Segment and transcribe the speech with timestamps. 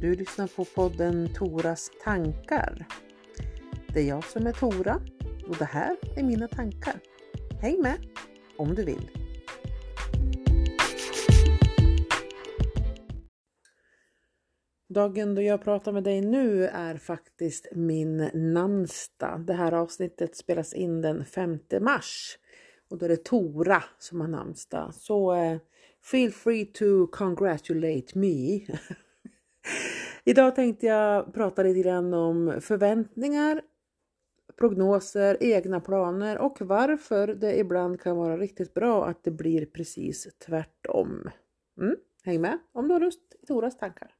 [0.00, 2.86] Du lyssnar på podden Toras tankar.
[3.94, 5.00] Det är jag som är Tora
[5.48, 7.00] och det här är mina tankar.
[7.60, 7.96] Häng med
[8.56, 9.10] om du vill.
[14.88, 19.44] Dagen då jag pratar med dig nu är faktiskt min namnsdag.
[19.46, 22.38] Det här avsnittet spelas in den 5 mars
[22.90, 24.94] och då är det Tora som har namnsdag.
[24.94, 25.58] Så eh,
[26.02, 28.60] feel free to congratulate me.
[30.24, 33.62] Idag tänkte jag prata lite grann om förväntningar,
[34.58, 40.28] prognoser, egna planer och varför det ibland kan vara riktigt bra att det blir precis
[40.46, 41.30] tvärtom.
[41.80, 44.14] Mm, häng med om du har lust i Toras tankar.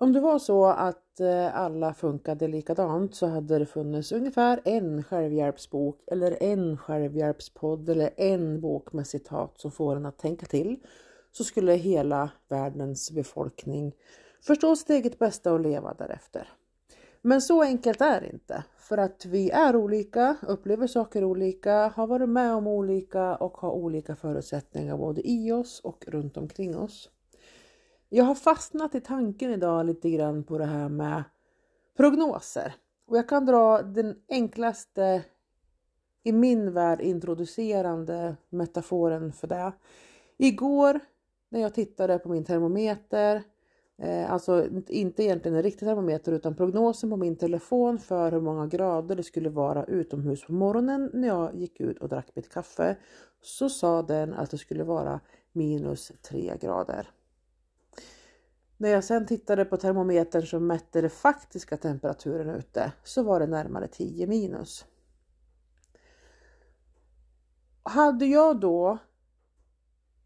[0.00, 5.02] Om det var så att Eh, alla funkade likadant så hade det funnits ungefär en
[5.02, 10.76] självhjälpsbok eller en självhjälpspodd eller en bok med citat som får en att tänka till
[11.32, 13.92] så skulle hela världens befolkning
[14.42, 16.48] förstå sitt eget bästa och leva därefter.
[17.22, 22.06] Men så enkelt är det inte för att vi är olika, upplever saker olika, har
[22.06, 27.10] varit med om olika och har olika förutsättningar både i oss och runt omkring oss.
[28.12, 31.24] Jag har fastnat i tanken idag lite grann på det här med
[31.96, 32.74] prognoser.
[33.06, 35.24] Och jag kan dra den enklaste
[36.22, 39.72] i min värld introducerande metaforen för det.
[40.36, 41.00] Igår
[41.48, 43.42] när jag tittade på min termometer,
[43.98, 48.66] eh, alltså inte egentligen en riktig termometer utan prognosen på min telefon för hur många
[48.66, 52.96] grader det skulle vara utomhus på morgonen när jag gick ut och drack mitt kaffe,
[53.42, 55.20] så sa den att det skulle vara
[55.52, 57.10] minus 3 grader.
[58.80, 63.46] När jag sen tittade på termometern som mätte den faktiska temperaturen ute så var det
[63.46, 64.84] närmare 10 minus.
[67.82, 68.98] Hade jag då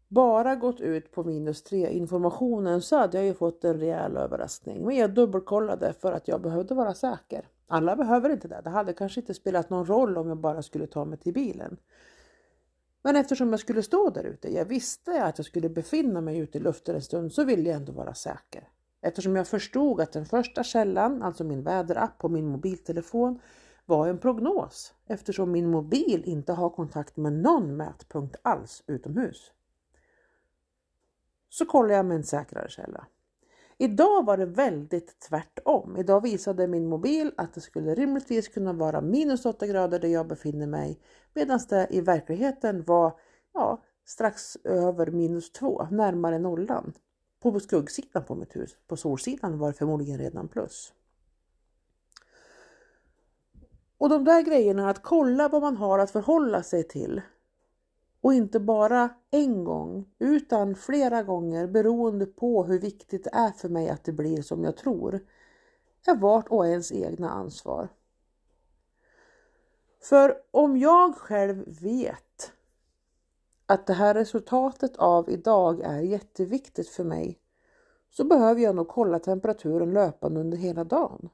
[0.07, 4.85] bara gått ut på minus 3 informationen så hade jag ju fått en rejäl överraskning.
[4.85, 7.47] Men jag dubbelkollade för att jag behövde vara säker.
[7.67, 8.61] Alla behöver inte det.
[8.63, 11.77] Det hade kanske inte spelat någon roll om jag bara skulle ta mig till bilen.
[13.05, 16.57] Men eftersom jag skulle stå där ute, jag visste att jag skulle befinna mig ute
[16.57, 18.69] i luften en stund, så ville jag ändå vara säker.
[19.01, 23.39] Eftersom jag förstod att den första källan, alltså min väderapp på min mobiltelefon,
[23.85, 29.51] var en prognos eftersom min mobil inte har kontakt med någon mätpunkt alls utomhus.
[31.49, 33.07] Så kollade jag med en säkrare källa.
[33.77, 35.97] Idag var det väldigt tvärtom.
[35.97, 40.27] Idag visade min mobil att det skulle rimligtvis kunna vara minus 8 grader där jag
[40.27, 40.99] befinner mig
[41.33, 43.19] medan det i verkligheten var
[43.53, 46.93] ja, strax över minus 2, närmare nollan.
[47.39, 48.77] På skuggsidan på mitt hus.
[48.87, 50.93] På solsidan var det förmodligen redan plus.
[53.97, 57.21] Och de där grejerna, att kolla vad man har att förhålla sig till
[58.25, 63.69] och inte bara en gång utan flera gånger beroende på hur viktigt det är för
[63.69, 65.19] mig att det blir som jag tror
[66.07, 67.89] är vart och ens egna ansvar.
[70.01, 72.51] För om jag själv vet
[73.65, 77.39] att det här resultatet av idag är jätteviktigt för mig
[78.09, 81.29] så behöver jag nog kolla temperaturen löpande under hela dagen.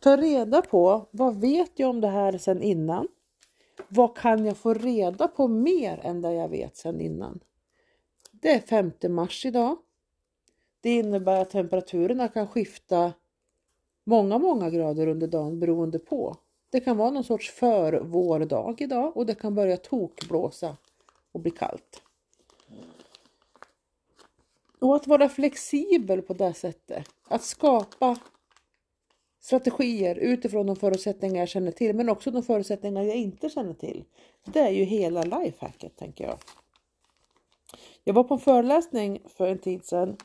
[0.00, 3.08] Ta reda på vad vet jag om det här sedan innan?
[3.88, 7.40] Vad kan jag få reda på mer än det jag vet sedan innan?
[8.30, 9.76] Det är 5 mars idag.
[10.80, 13.12] Det innebär att temperaturerna kan skifta
[14.04, 16.36] många, många grader under dagen beroende på.
[16.70, 20.76] Det kan vara någon sorts förvårdag idag och det kan börja tokblåsa
[21.32, 22.02] och bli kallt.
[24.80, 28.18] Och att vara flexibel på det sättet, att skapa
[29.48, 34.04] strategier utifrån de förutsättningar jag känner till men också de förutsättningar jag inte känner till.
[34.44, 36.38] Det är ju hela lifehacket tänker jag.
[38.04, 40.16] Jag var på en föreläsning för en tid sedan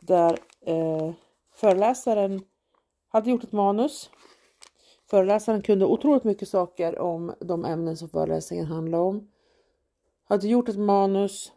[0.00, 1.12] där eh,
[1.54, 2.44] föreläsaren
[3.08, 4.10] hade gjort ett manus.
[5.10, 9.30] Föreläsaren kunde otroligt mycket saker om de ämnen som föreläsningen handlade om.
[10.24, 11.52] Hade gjort ett manus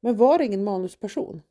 [0.00, 1.42] men var ingen manusperson.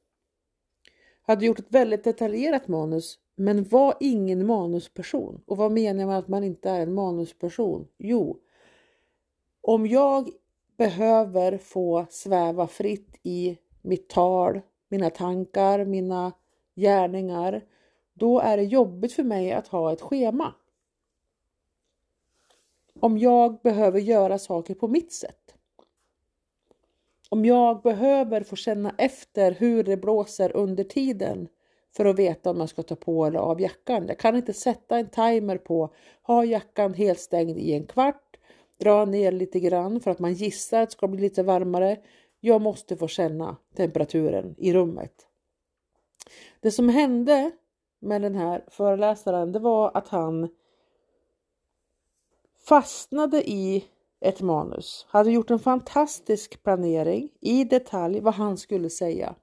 [1.22, 5.42] Hade gjort ett väldigt detaljerat manus men var ingen manusperson.
[5.46, 7.88] Och vad menar jag med att man inte är en manusperson?
[7.98, 8.40] Jo,
[9.62, 10.30] om jag
[10.78, 16.32] behöver få sväva fritt i mitt tal, mina tankar, mina
[16.76, 17.66] gärningar,
[18.14, 20.54] då är det jobbigt för mig att ha ett schema.
[23.00, 25.56] Om jag behöver göra saker på mitt sätt.
[27.30, 31.48] Om jag behöver få känna efter hur det blåser under tiden
[31.98, 34.08] för att veta om jag ska ta på eller av jackan.
[34.08, 38.24] Jag kan inte sätta en timer på, ha jackan helt stängd i en kvart
[38.78, 41.98] dra ner lite grann för att man gissar att det ska bli lite varmare.
[42.40, 45.28] Jag måste få känna temperaturen i rummet.
[46.60, 47.52] Det som hände
[48.00, 50.50] med den här föreläsaren, det var att han
[52.68, 53.86] fastnade i
[54.20, 59.36] ett manus, hade gjort en fantastisk planering i detalj vad han skulle säga.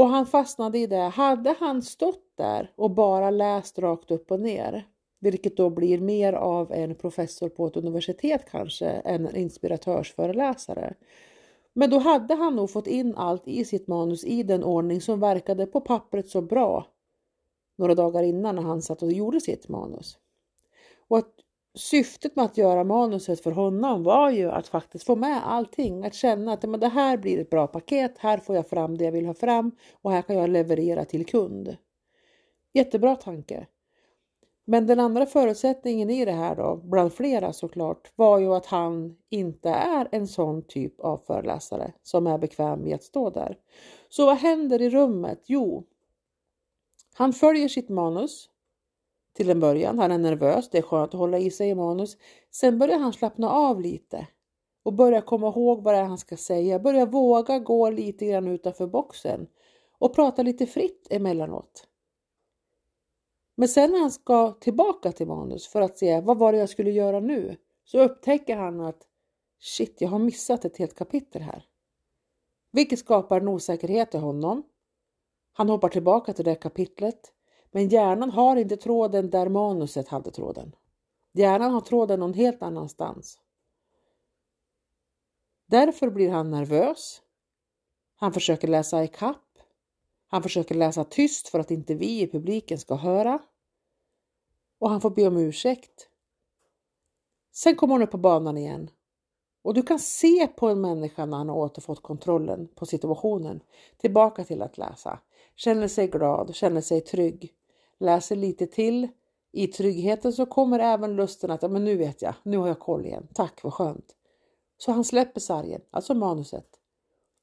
[0.00, 0.96] Och han fastnade i det.
[0.96, 4.86] Hade han stått där och bara läst rakt upp och ner,
[5.18, 10.94] vilket då blir mer av en professor på ett universitet kanske än en inspiratörsföreläsare.
[11.72, 15.20] Men då hade han nog fått in allt i sitt manus i den ordning som
[15.20, 16.86] verkade på pappret så bra
[17.76, 20.18] några dagar innan när han satt och gjorde sitt manus.
[21.08, 21.34] Och att
[21.74, 26.14] syftet med att göra manuset för honom var ju att faktiskt få med allting, att
[26.14, 29.12] känna att men det här blir ett bra paket, här får jag fram det jag
[29.12, 29.72] vill ha fram
[30.02, 31.76] och här kan jag leverera till kund.
[32.72, 33.66] Jättebra tanke.
[34.64, 39.16] Men den andra förutsättningen i det här då, bland flera såklart, var ju att han
[39.28, 43.58] inte är en sån typ av föreläsare som är bekväm med att stå där.
[44.08, 45.42] Så vad händer i rummet?
[45.46, 45.84] Jo,
[47.14, 48.50] han följer sitt manus
[49.32, 49.98] till en början.
[49.98, 52.16] Han är nervös, det är skönt att hålla i sig i manus.
[52.50, 54.26] Sen börjar han slappna av lite
[54.82, 56.78] och börja komma ihåg vad det är han ska säga.
[56.78, 59.46] Börja våga gå lite grann utanför boxen
[59.98, 61.86] och prata lite fritt emellanåt.
[63.54, 66.68] Men sen när han ska tillbaka till manus för att se vad var det jag
[66.68, 69.06] skulle göra nu så upptäcker han att
[69.58, 71.64] shit, jag har missat ett helt kapitel här.
[72.72, 74.62] Vilket skapar en osäkerhet i honom.
[75.52, 77.32] Han hoppar tillbaka till det kapitlet
[77.70, 80.76] men hjärnan har inte tråden där manuset hade tråden.
[81.32, 83.38] Hjärnan har tråden någon helt annanstans.
[85.66, 87.22] Därför blir han nervös.
[88.16, 89.58] Han försöker läsa i kapp.
[90.26, 93.38] Han försöker läsa tyst för att inte vi i publiken ska höra.
[94.78, 96.08] Och han får be om ursäkt.
[97.52, 98.90] Sen kommer han upp på banan igen.
[99.62, 103.60] Och du kan se på en människa när han har återfått kontrollen på situationen,
[103.98, 105.18] tillbaka till att läsa,
[105.56, 107.54] känner sig glad, känner sig trygg
[108.00, 109.08] läser lite till
[109.52, 112.78] i tryggheten så kommer även lusten att, ja, men nu vet jag, nu har jag
[112.78, 114.16] koll igen, tack vad skönt.
[114.78, 116.68] Så han släpper sargen, alltså manuset,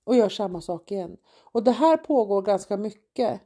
[0.03, 1.17] och gör samma sak igen.
[1.35, 3.41] Och det här pågår ganska mycket.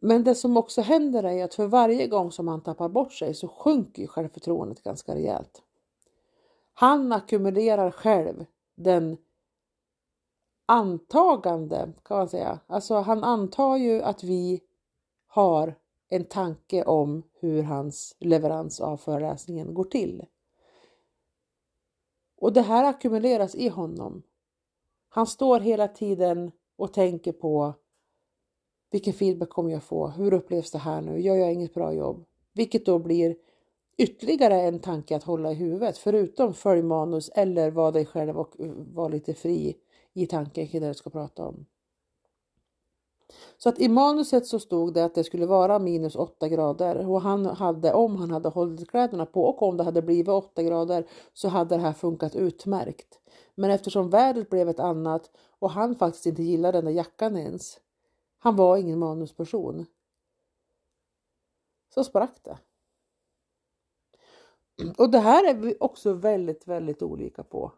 [0.00, 3.34] Men det som också händer är att för varje gång som han tappar bort sig
[3.34, 5.62] så sjunker självförtroendet ganska rejält.
[6.74, 9.16] Han ackumulerar själv den
[10.66, 12.60] antagande kan man säga.
[12.66, 14.60] Alltså han antar ju att vi
[15.26, 15.74] har
[16.08, 20.24] en tanke om hur hans leverans av föreläsningen går till.
[22.36, 24.22] Och det här ackumuleras i honom.
[25.08, 27.74] Han står hela tiden och tänker på
[28.90, 30.08] vilken feedback kommer jag få?
[30.08, 31.20] Hur upplevs det här nu?
[31.20, 32.24] Gör jag inget bra jobb?
[32.52, 33.36] Vilket då blir
[33.96, 38.60] ytterligare en tanke att hålla i huvudet förutom följ manus eller var dig själv och
[38.60, 39.76] eh, var lite fri
[40.16, 41.66] i tanken kring det du ska prata om.
[43.56, 47.20] Så att i manuset så stod det att det skulle vara minus 8 grader och
[47.20, 51.06] han hade, om han hade hållit kläderna på och om det hade blivit 8 grader
[51.32, 53.20] så hade det här funkat utmärkt.
[53.54, 57.80] Men eftersom vädret blev ett annat och han faktiskt inte gillade den där jackan ens.
[58.38, 59.86] Han var ingen manusperson.
[61.94, 62.58] Så sprack det.
[64.98, 67.72] Och det här är vi också väldigt, väldigt olika på.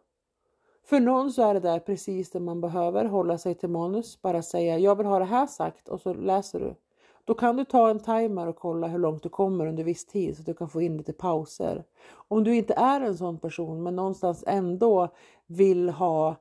[0.89, 4.41] För någon så är det där precis det man behöver, hålla sig till manus, bara
[4.41, 6.75] säga jag vill ha det här sagt och så läser du.
[7.23, 10.35] Då kan du ta en timer och kolla hur långt du kommer under viss tid
[10.35, 11.83] så att du kan få in lite pauser.
[12.11, 15.09] Om du inte är en sån person men någonstans ändå
[15.47, 16.35] vill ha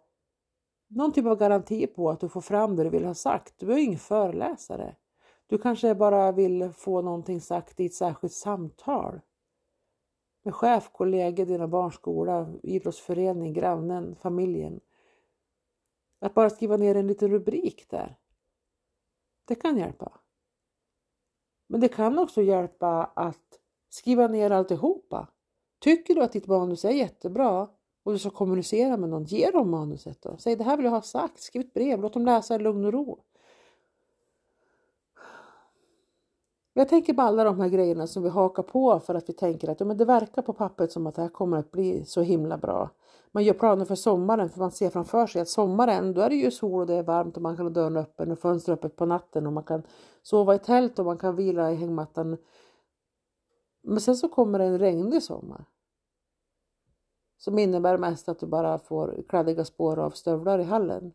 [0.89, 3.55] någon typ av garanti på att du får fram det du vill ha sagt.
[3.59, 4.95] Du är ingen föreläsare.
[5.47, 9.21] Du kanske bara vill få någonting sagt i ett särskilt samtal
[10.49, 14.81] med chef, kollegor, dina barns skola, idrottsförening, grannen, familjen.
[16.21, 18.17] Att bara skriva ner en liten rubrik där.
[19.45, 20.13] Det kan hjälpa.
[21.67, 25.29] Men det kan också hjälpa att skriva ner alltihopa.
[25.79, 27.69] Tycker du att ditt manus är jättebra
[28.03, 30.37] och du ska kommunicera med någon, ge dem manuset då.
[30.37, 32.85] Säg det här vill jag ha sagt, skriv ett brev, låt dem läsa i lugn
[32.85, 33.25] och ro.
[36.79, 39.69] Jag tänker på alla de här grejerna som vi hakar på för att vi tänker
[39.69, 42.23] att ja, men det verkar på pappret som att det här kommer att bli så
[42.23, 42.91] himla bra.
[43.33, 46.35] Man gör planer för sommaren för man ser framför sig att sommaren då är det
[46.35, 48.97] ju sol och det är varmt och man kan ha dörren öppen och fönstret öppet
[48.97, 49.83] på natten och man kan
[50.23, 52.37] sova i tält och man kan vila i hängmattan.
[53.83, 55.65] Men sen så kommer det en regnig sommar.
[57.39, 61.13] Som innebär mest att du bara får kladdiga spår av stövlar i hallen.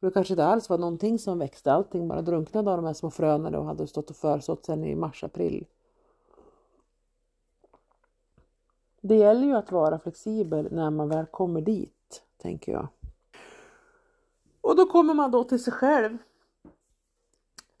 [0.00, 3.10] Det kanske inte alls var någonting som växte, allting bara drunknade av de här små
[3.10, 5.66] fröna och hade stått och försått sen i mars, april.
[9.00, 12.88] Det gäller ju att vara flexibel när man väl kommer dit, tänker jag.
[14.60, 16.18] Och då kommer man då till sig själv.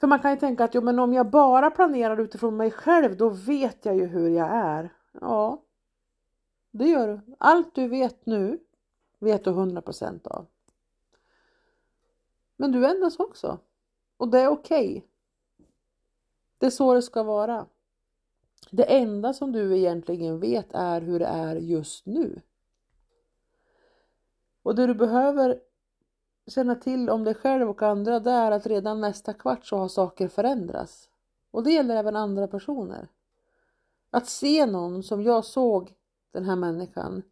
[0.00, 3.16] För man kan ju tänka att jo, men om jag bara planerar utifrån mig själv,
[3.16, 4.92] då vet jag ju hur jag är.
[5.20, 5.62] Ja,
[6.70, 7.20] det gör du.
[7.38, 8.58] Allt du vet nu
[9.18, 10.46] vet du 100% av.
[12.60, 13.58] Men du ändras också.
[14.16, 14.90] Och det är okej.
[14.90, 15.02] Okay.
[16.58, 17.66] Det är så det ska vara.
[18.70, 22.40] Det enda som du egentligen vet är hur det är just nu.
[24.62, 25.60] Och det du behöver
[26.46, 29.88] känna till om dig själv och andra det är att redan nästa kvart så har
[29.88, 31.08] saker förändrats.
[31.50, 33.08] Och det gäller även andra personer.
[34.10, 35.94] Att se någon som jag såg
[36.32, 37.22] den här människan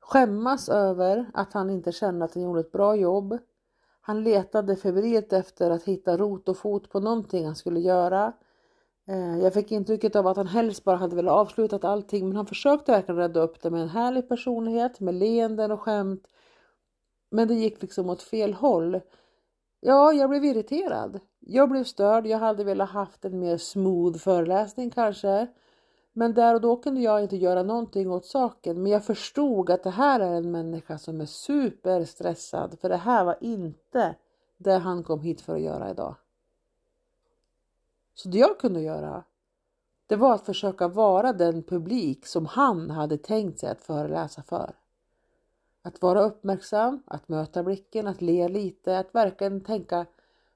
[0.00, 3.38] skämmas över att han inte kände att han gjorde ett bra jobb.
[4.04, 8.32] Han letade febrilt efter att hitta rot och fot på någonting han skulle göra.
[9.08, 12.46] Eh, jag fick intrycket av att han helst bara hade velat avsluta allting men han
[12.46, 16.28] försökte verkligen rädda upp det med en härlig personlighet, med leenden och skämt.
[17.30, 19.00] Men det gick liksom åt fel håll.
[19.80, 21.20] Ja, jag blev irriterad.
[21.40, 22.26] Jag blev störd.
[22.26, 25.48] Jag hade velat haft en mer smooth föreläsning kanske.
[26.12, 28.82] Men där och då kunde jag inte göra någonting åt saken.
[28.82, 32.78] Men jag förstod att det här är en människa som är superstressad.
[32.80, 34.14] För det här var inte
[34.56, 36.14] det han kom hit för att göra idag.
[38.14, 39.24] Så det jag kunde göra,
[40.06, 44.74] det var att försöka vara den publik som han hade tänkt sig att föreläsa för.
[45.82, 50.06] Att vara uppmärksam, att möta blicken, att le lite, att verkligen tänka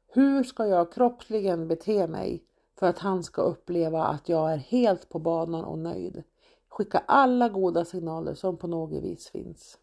[0.08, 2.42] hur ska jag kroppsligen bete mig
[2.78, 6.22] för att han ska uppleva att jag är helt på banan och nöjd.
[6.68, 9.78] Skicka alla goda signaler som på något vis finns.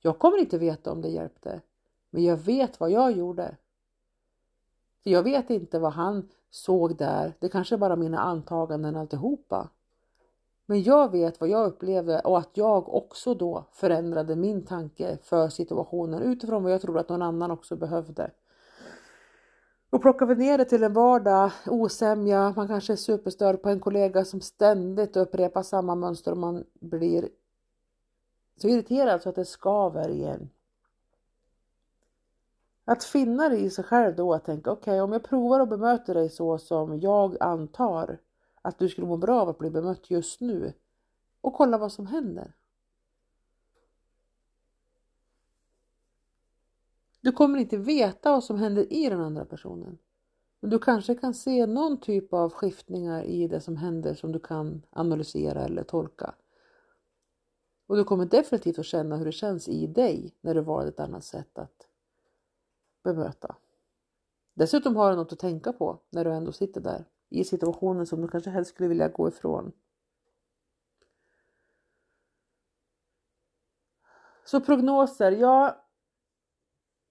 [0.00, 1.60] Jag kommer inte veta om det hjälpte,
[2.10, 3.56] men jag vet vad jag gjorde.
[5.02, 7.34] För jag vet inte vad han såg där.
[7.38, 9.68] Det kanske är bara mina antaganden alltihopa.
[10.66, 15.48] Men jag vet vad jag upplevde och att jag också då förändrade min tanke för
[15.48, 18.30] situationen utifrån vad jag tror att någon annan också behövde.
[19.96, 23.80] Och plockar vi ner det till en vardag, osämja, man kanske är superstörd på en
[23.80, 27.28] kollega som ständigt upprepar samma mönster och man blir
[28.56, 30.50] så irriterad så att det skaver igen.
[32.84, 35.68] Att finna det i sig själv då och tänka okej okay, om jag provar att
[35.68, 38.18] bemöta dig så som jag antar
[38.62, 40.72] att du skulle må bra av att bli bemött just nu
[41.40, 42.55] och kolla vad som händer.
[47.26, 49.98] Du kommer inte veta vad som händer i den andra personen.
[50.60, 54.38] Men du kanske kan se någon typ av skiftningar i det som händer som du
[54.38, 56.34] kan analysera eller tolka.
[57.86, 61.00] Och du kommer definitivt att känna hur det känns i dig när du valde ett
[61.00, 61.86] annat sätt att
[63.04, 63.56] bemöta.
[64.54, 68.20] Dessutom har du något att tänka på när du ändå sitter där i situationen som
[68.20, 69.72] du kanske helst skulle vilja gå ifrån.
[74.44, 75.82] Så prognoser, ja.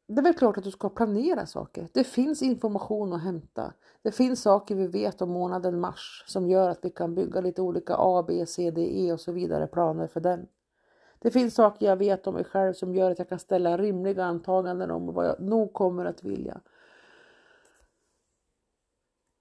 [0.07, 1.87] Det är väl klart att du ska planera saker.
[1.93, 3.73] Det finns information att hämta.
[4.01, 7.61] Det finns saker vi vet om månaden mars som gör att vi kan bygga lite
[7.61, 10.47] olika A, B, C, D, E och så vidare planer för den.
[11.19, 14.25] Det finns saker jag vet om mig själv som gör att jag kan ställa rimliga
[14.25, 16.61] antaganden om vad jag nog kommer att vilja.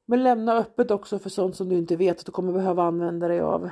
[0.06, 3.28] Men lämna öppet också för sånt som du inte vet att du kommer behöva använda
[3.28, 3.70] dig av.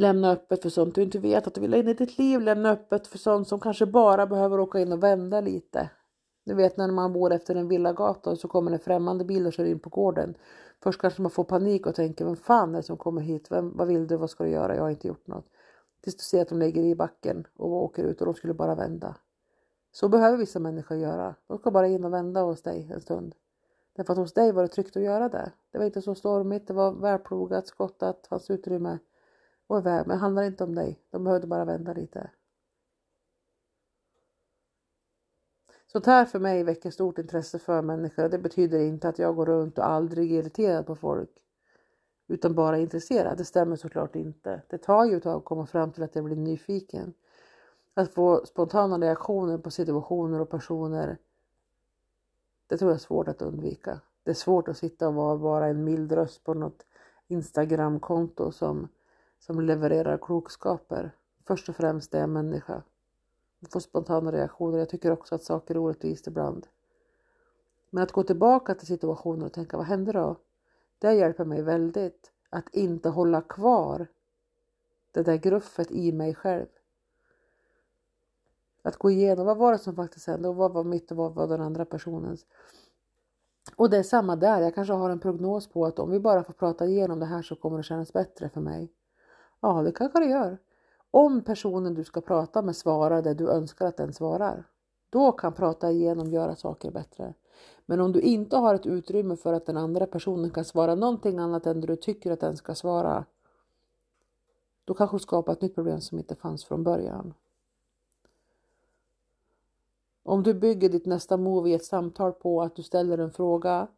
[0.00, 2.40] Lämna öppet för sånt du inte vet att du vill ha in i ditt liv.
[2.40, 5.90] Lämna öppet för sånt som kanske bara behöver åka in och vända lite.
[6.44, 9.52] Du vet när man bor efter en villagata och så kommer en främmande bil och
[9.52, 10.34] kör in på gården.
[10.82, 13.50] Först kanske man får panik och tänker vem fan är det som kommer hit?
[13.50, 14.16] Vem, vad vill du?
[14.16, 14.76] Vad ska du göra?
[14.76, 15.46] Jag har inte gjort något.
[16.00, 18.74] Tills du ser att de lägger i backen och åker ut och de skulle bara
[18.74, 19.16] vända.
[19.92, 21.34] Så behöver vissa människor göra.
[21.46, 23.34] De ska bara in och vända hos dig en stund.
[23.96, 25.52] Därför att hos dig var det tryggt att göra det.
[25.72, 28.98] Det var inte så stormigt, det var välplogat, skottat, fanns utrymme
[29.68, 31.00] och iväg Men det handlar inte om dig.
[31.10, 32.30] De behövde bara vända lite.
[35.86, 38.28] Sånt här för mig väcker stort intresse för människor.
[38.28, 41.30] Det betyder inte att jag går runt och aldrig är irriterad på folk.
[42.26, 43.38] Utan bara intresserad.
[43.38, 44.62] Det stämmer såklart inte.
[44.68, 47.14] Det tar ju ett tag att komma fram till att jag blir nyfiken.
[47.94, 51.18] Att få spontana reaktioner på situationer och personer
[52.68, 54.00] det tror jag är svårt att undvika.
[54.22, 56.86] Det är svårt att sitta och vara bara en mild röst på något
[57.28, 58.88] Instagramkonto som,
[59.38, 61.10] som levererar klokskaper.
[61.44, 62.82] Först och främst är jag människa.
[63.60, 64.78] Jag får spontana reaktioner.
[64.78, 66.66] Jag tycker också att saker är orättvist ibland.
[67.90, 70.36] Men att gå tillbaka till situationen och tänka vad hände då?
[70.98, 72.32] Det hjälper mig väldigt.
[72.50, 74.06] Att inte hålla kvar
[75.12, 76.66] det där gruffet i mig själv.
[78.82, 81.34] Att gå igenom vad var det som faktiskt hände och vad var mitt och vad
[81.34, 82.46] var den andra personens.
[83.76, 84.60] Och det är samma där.
[84.60, 87.42] Jag kanske har en prognos på att om vi bara får prata igenom det här
[87.42, 88.92] så kommer det kännas bättre för mig.
[89.60, 90.58] Ja, det kanske det gör.
[91.10, 94.64] Om personen du ska prata med svarar det du önskar att den svarar.
[95.10, 97.34] Då kan prata igenom göra saker bättre.
[97.86, 101.38] Men om du inte har ett utrymme för att den andra personen kan svara någonting
[101.38, 103.24] annat än det du tycker att den ska svara.
[104.84, 107.34] Då kanske du skapar ett nytt problem som inte fanns från början.
[110.22, 113.88] Om du bygger ditt nästa move i ett samtal på att du ställer en fråga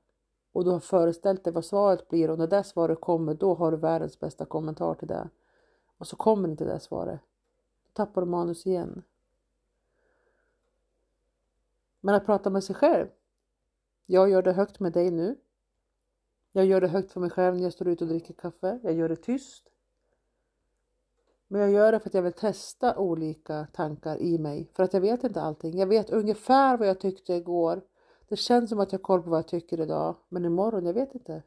[0.52, 3.70] och du har föreställt dig vad svaret blir och när det svaret kommer då har
[3.70, 5.28] du världens bästa kommentar till det.
[6.00, 7.21] Och så kommer inte det svaret.
[7.83, 9.02] Då tappar du manus igen.
[12.00, 13.07] Men att prata med sig själv.
[14.07, 15.37] Jag gör det högt med dig nu.
[16.52, 18.80] Jag gör det högt för mig själv när jag står ute och dricker kaffe.
[18.83, 19.71] Jag gör det tyst.
[21.49, 24.71] Men jag gör det för att jag vill testa olika tankar i mig.
[24.75, 25.78] För att jag vet inte allting.
[25.78, 27.83] Jag vet ungefär vad jag tyckte igår.
[28.28, 30.16] Det känns som att jag har koll på vad jag tycker idag.
[30.28, 31.42] Men imorgon, jag vet inte.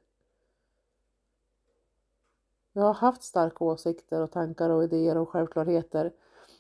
[2.74, 6.14] Jag har haft starka åsikter och tankar och idéer och självklarheter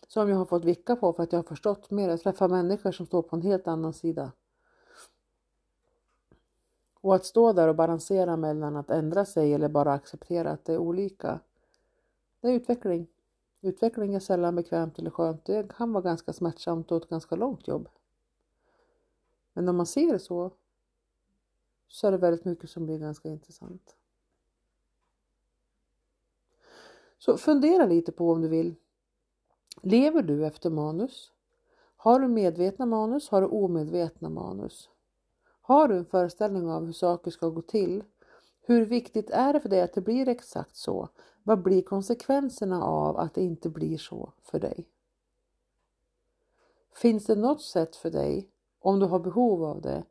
[0.07, 2.09] som jag har fått vicka på för att jag har förstått mer.
[2.09, 4.31] Jag träffar människor som står på en helt annan sida.
[7.01, 10.73] Och att stå där och balansera mellan att ändra sig eller bara acceptera att det
[10.73, 11.39] är olika.
[12.41, 13.07] Det är utveckling.
[13.61, 15.45] Utveckling är sällan bekvämt eller skönt.
[15.45, 17.89] Det kan vara ganska smärtsamt och ett ganska långt jobb.
[19.53, 20.51] Men om man ser det så
[21.87, 23.95] så är det väldigt mycket som blir ganska intressant.
[27.25, 28.75] Så fundera lite på om du vill.
[29.81, 31.31] Lever du efter manus?
[31.97, 33.29] Har du medvetna manus?
[33.29, 34.89] Har du omedvetna manus?
[35.61, 38.03] Har du en föreställning av hur saker ska gå till?
[38.61, 41.09] Hur viktigt är det för dig att det blir exakt så?
[41.43, 44.87] Vad blir konsekvenserna av att det inte blir så för dig?
[46.93, 48.49] Finns det något sätt för dig,
[48.79, 50.03] om du har behov av det,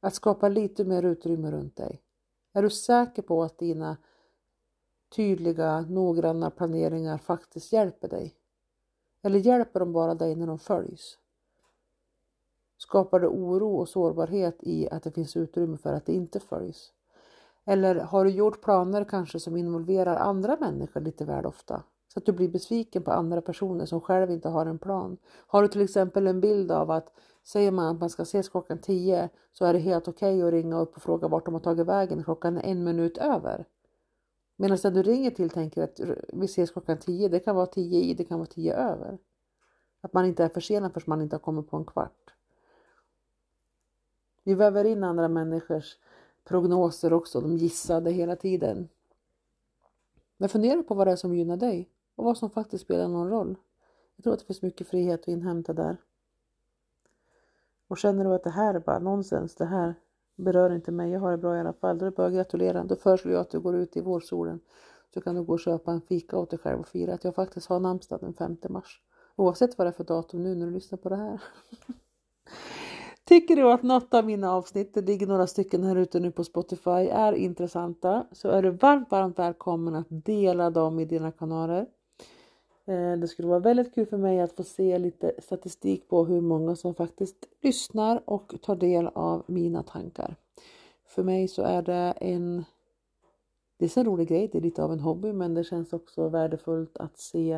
[0.00, 2.02] att skapa lite mer utrymme runt dig?
[2.52, 3.96] Är du säker på att dina
[5.16, 8.34] tydliga, noggranna planeringar faktiskt hjälper dig?
[9.22, 11.18] Eller hjälper de bara dig när de följs?
[12.78, 16.92] Skapar det oro och sårbarhet i att det finns utrymme för att det inte följs?
[17.64, 21.82] Eller har du gjort planer kanske som involverar andra människor lite väl ofta?
[22.12, 25.16] Så att du blir besviken på andra personer som själv inte har en plan.
[25.46, 27.12] Har du till exempel en bild av att
[27.44, 30.52] säger man att man ska ses klockan 10 så är det helt okej okay att
[30.52, 33.66] ringa upp och fråga vart de har tagit vägen klockan är en minut över.
[34.56, 36.00] Medan den du ringer till tänker att
[36.32, 39.18] vi ses klockan 10, det kan vara 10 i, det kan vara 10 över.
[40.00, 42.34] Att man inte är försenad förrän man inte har kommit på en kvart.
[44.44, 45.96] Vi väver in andra människors
[46.44, 48.88] prognoser också, de gissade hela tiden.
[50.36, 53.28] Men fundera på vad det är som gynnar dig och vad som faktiskt spelar någon
[53.28, 53.56] roll.
[54.16, 55.96] Jag tror att det finns mycket frihet att inhämta där.
[57.88, 59.94] Och känner du att det här är bara nonsens, det här
[60.36, 62.32] berör inte mig, jag har det bra i alla fall, då är det bara att
[62.32, 62.84] gratulera.
[62.84, 64.60] Då föreslår jag att du går ut i vårsolen
[65.14, 67.34] så kan du gå och köpa en fika åt dig själv och fira att jag
[67.34, 69.00] faktiskt har namnsdag den 5 mars.
[69.36, 71.42] Oavsett vad det är för datum nu när du lyssnar på det här.
[73.24, 76.44] Tycker du att något av mina avsnitt, det ligger några stycken här ute nu på
[76.44, 81.86] Spotify, är intressanta så är du varmt, varmt välkommen att dela dem i dina kanaler.
[82.86, 86.40] Eh, det skulle vara väldigt kul för mig att få se lite statistik på hur
[86.40, 90.36] många som faktiskt lyssnar och tar del av mina tankar.
[91.04, 92.64] För mig så är det en
[93.76, 96.28] det är en rolig grej, det är lite av en hobby men det känns också
[96.28, 97.52] värdefullt att se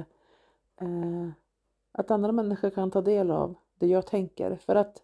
[0.81, 1.29] eh,
[1.93, 4.57] att andra människor kan ta del av det jag tänker.
[4.57, 5.03] För att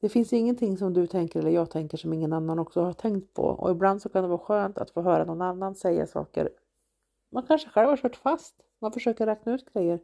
[0.00, 3.34] det finns ingenting som du tänker eller jag tänker som ingen annan också har tänkt
[3.34, 3.42] på.
[3.42, 6.50] Och ibland så kan det vara skönt att få höra någon annan säga saker.
[7.30, 8.65] Man kanske själv har kört fast.
[8.78, 10.00] Man försöker räkna ut grejer.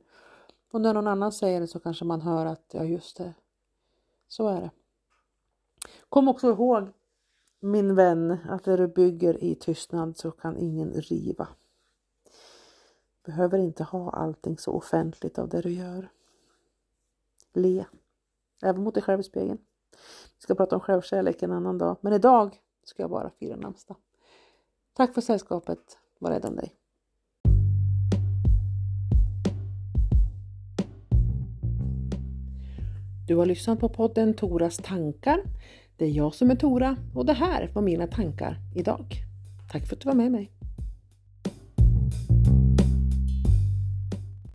[0.71, 3.35] Och när någon annan säger det så kanske man hör att ja just det,
[4.29, 4.71] så är det.
[6.09, 6.89] Kom också ihåg
[7.61, 11.49] min vän att det du bygger i tystnad så kan ingen riva.
[13.25, 16.09] Behöver inte ha allting så offentligt av det du gör.
[17.53, 17.85] Le.
[18.63, 19.59] Även mot dig själv i spegeln.
[20.37, 21.97] Vi ska prata om självkärlek en annan dag.
[22.01, 23.97] Men idag ska jag bara fira namnsdag.
[24.93, 25.99] Tack för sällskapet.
[26.19, 26.82] Var rädd om dig.
[33.27, 35.41] Du har lyssnat på podden Toras tankar.
[35.97, 39.07] Det är jag som är Tora och det här var mina tankar idag.
[39.73, 40.51] Tack för att du var med mig.